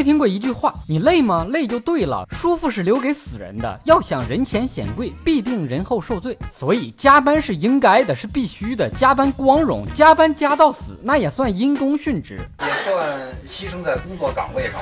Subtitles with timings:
[0.00, 0.72] 没听过一句话？
[0.86, 1.46] 你累吗？
[1.50, 3.80] 累就对了，舒服是留给死人的。
[3.84, 6.38] 要想人前显贵，必定人后受罪。
[6.50, 8.88] 所以加班是应该的，是必须的。
[8.88, 14.80] 加班光荣，加班加到死，那也算因公殉职，也算牺牲在工作岗位上。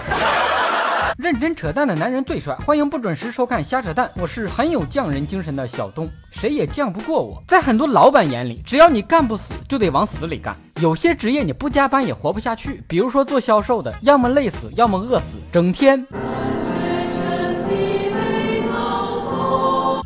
[1.19, 7.43] 认真扯淡的男人最帅，欢迎不准时收看瞎扯淡，我是很有匠人精神的小东，谁也犟不过我。
[7.49, 10.55] 在很多老板眼里，只要你干不死，就得往死里干。
[10.81, 16.07] 有些职业你不加班也活不下去，比如说做销售的，要么累死，要么饿死，整天。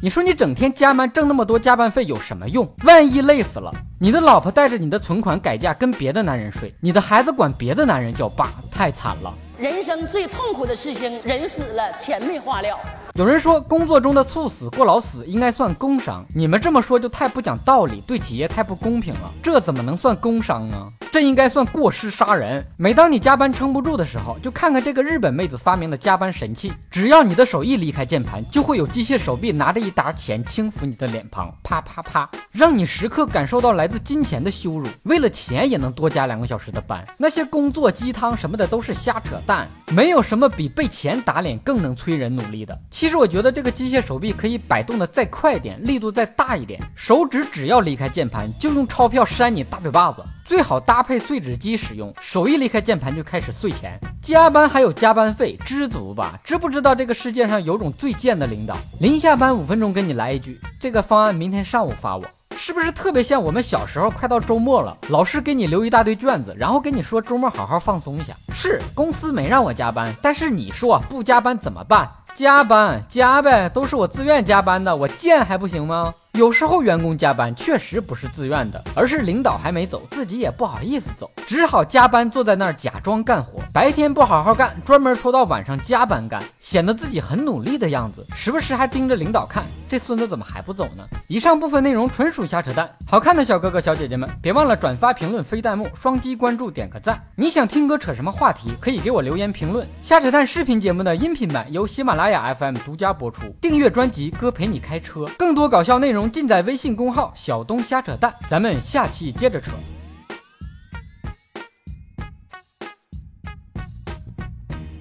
[0.01, 2.69] 你说你整天加班挣那么多加班费有什么用？
[2.85, 9.33] 万一累死了，你的老婆带着你的存款改嫁跟别的男人睡，你的孩子管别的男人叫爸，太惨了。
[9.59, 12.77] 人生最痛苦的事情，人死了，钱没花了。
[13.15, 19.31] 有人说工作中的猝死、过劳死应该算工伤，你们这么说就太不讲道理，对企业太不公平了。
[19.43, 20.91] 这怎么能算工伤呢？
[21.13, 22.65] 这应该算过失杀人。
[22.79, 26.73] 每当你加班撑不住的时候，就看看这个日本妹子发明的加班神器。
[26.91, 34.89] 只要你的手一离开键盘，就会有机械手臂拿着一沓钱轻抚你的脸庞，啪啪啪，让你时刻感受到来自金钱的羞辱。
[35.05, 39.69] 为了钱也能多加两个小时的班，那些工作鸡汤什么的都是瞎扯淡。
[39.95, 42.81] 没有什么比被钱打脸更能催人努力的。
[42.91, 50.25] 其实我觉得这个机械手臂可以摆动的再快点，力度再大一点，手指只要离开键盘，就用钞票扇你大嘴巴子。
[50.45, 53.99] 最好搭配碎纸机使用，手一离开键盘就开始碎钱。
[54.21, 56.39] 加班还有加班费，知足吧？
[56.45, 62.25] 知不知道这个世界上有种最贱的领导，临下班五分钟跟你来一句，这个方案明天上午发我。
[62.55, 68.35] 是不是特别像我们小时候快到周末了，老师给你留一大堆卷子，然后跟你说周末好好放松一下。
[68.55, 72.09] 是公司没让我加班，但是你说不加班怎么办？
[72.35, 76.15] 加班加呗，都是我自愿加班的，我贱还不行吗？
[76.39, 91.05] 有时候员工加班确实不是自愿的，而是领导还没走，自己也不好意思走，只好加班坐在那儿假装干活，白天不好好干，专门拖到晚上加班干，显得自己很努力的样子，时不时还盯着领导看，这孙子怎么还不走呢？
[91.29, 97.23] 以上部分内容纯属瞎扯淡，好看的小哥哥小姐姐们别忘了转发、评论、飞弹幕、双击关注、点个赞。
[97.37, 99.87] 你想听哥扯什么话题，可以给我留言评论。
[100.03, 106.31] 瞎扯淡视频节目的音频版由喜马拉雅 FM 独家播出，订阅专辑哥陪你开车，更多搞笑内容。
[106.31, 109.73] 尽在微信公号“小东瞎扯淡”，咱们下期接着扯。